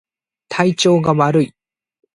[0.49, 1.53] 体調が悪い